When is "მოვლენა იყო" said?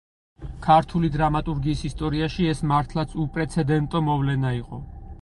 4.11-4.87